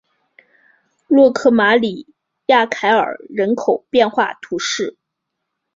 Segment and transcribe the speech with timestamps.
[1.05, 2.11] 洛克马里
[2.47, 4.97] 亚凯尔人口变化图示